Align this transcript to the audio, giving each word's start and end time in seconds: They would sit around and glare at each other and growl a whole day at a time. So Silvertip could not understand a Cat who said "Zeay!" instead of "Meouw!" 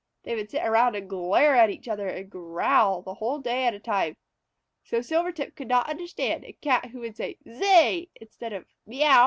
They 0.23 0.33
would 0.33 0.49
sit 0.49 0.63
around 0.65 0.95
and 0.95 1.07
glare 1.07 1.55
at 1.55 1.69
each 1.69 1.87
other 1.87 2.07
and 2.07 2.27
growl 2.27 3.03
a 3.05 3.13
whole 3.13 3.37
day 3.37 3.67
at 3.67 3.75
a 3.75 3.79
time. 3.79 4.17
So 4.83 4.99
Silvertip 5.01 5.55
could 5.55 5.67
not 5.67 5.87
understand 5.91 6.43
a 6.43 6.53
Cat 6.53 6.85
who 6.87 7.05
said 7.13 7.35
"Zeay!" 7.47 8.09
instead 8.19 8.51
of 8.51 8.65
"Meouw!" 8.87 9.19